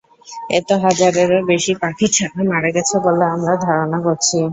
এতে 0.57 0.73
হাজারেরও 0.83 1.39
বেশি 1.51 1.73
পাখির 1.81 2.11
ছানা 2.15 2.41
মারা 2.51 2.69
গেছে 2.75 2.95
বলে 3.05 3.23
আমরা 3.33 3.53
ধারণা 3.65 3.97
করছি। 4.05 4.37